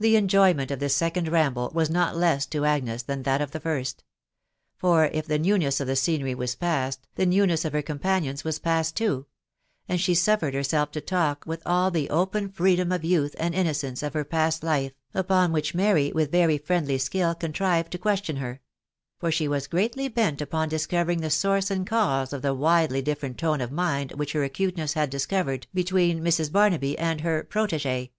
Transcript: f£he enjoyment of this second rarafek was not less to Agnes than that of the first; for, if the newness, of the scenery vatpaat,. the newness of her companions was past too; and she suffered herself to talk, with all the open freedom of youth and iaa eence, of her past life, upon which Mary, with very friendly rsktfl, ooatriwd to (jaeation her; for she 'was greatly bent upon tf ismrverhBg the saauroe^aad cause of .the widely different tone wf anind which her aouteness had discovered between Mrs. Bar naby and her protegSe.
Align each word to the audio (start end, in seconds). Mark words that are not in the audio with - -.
f£he 0.00 0.14
enjoyment 0.16 0.70
of 0.70 0.78
this 0.78 0.94
second 0.94 1.26
rarafek 1.26 1.74
was 1.74 1.90
not 1.90 2.16
less 2.16 2.46
to 2.46 2.64
Agnes 2.64 3.02
than 3.02 3.24
that 3.24 3.40
of 3.40 3.50
the 3.50 3.58
first; 3.58 4.04
for, 4.76 5.06
if 5.06 5.26
the 5.26 5.40
newness, 5.40 5.80
of 5.80 5.88
the 5.88 5.96
scenery 5.96 6.36
vatpaat,. 6.36 6.98
the 7.16 7.26
newness 7.26 7.64
of 7.64 7.72
her 7.72 7.82
companions 7.82 8.44
was 8.44 8.60
past 8.60 8.96
too; 8.96 9.26
and 9.88 10.00
she 10.00 10.14
suffered 10.14 10.54
herself 10.54 10.92
to 10.92 11.00
talk, 11.00 11.42
with 11.48 11.62
all 11.66 11.90
the 11.90 12.08
open 12.10 12.48
freedom 12.48 12.92
of 12.92 13.02
youth 13.02 13.34
and 13.40 13.56
iaa 13.56 13.64
eence, 13.90 14.04
of 14.06 14.14
her 14.14 14.22
past 14.24 14.62
life, 14.62 14.92
upon 15.14 15.50
which 15.50 15.74
Mary, 15.74 16.12
with 16.12 16.30
very 16.30 16.56
friendly 16.56 16.96
rsktfl, 16.96 17.34
ooatriwd 17.40 17.88
to 17.88 17.98
(jaeation 17.98 18.38
her; 18.38 18.60
for 19.18 19.32
she 19.32 19.48
'was 19.48 19.66
greatly 19.66 20.06
bent 20.06 20.40
upon 20.40 20.70
tf 20.70 20.86
ismrverhBg 21.04 21.22
the 21.22 21.26
saauroe^aad 21.26 21.84
cause 21.88 22.32
of 22.32 22.42
.the 22.42 22.54
widely 22.54 23.02
different 23.02 23.36
tone 23.36 23.58
wf 23.58 23.70
anind 23.70 24.14
which 24.14 24.30
her 24.32 24.48
aouteness 24.48 24.92
had 24.94 25.10
discovered 25.10 25.66
between 25.74 26.22
Mrs. 26.22 26.52
Bar 26.52 26.70
naby 26.70 26.94
and 27.00 27.22
her 27.22 27.42
protegSe. 27.42 28.10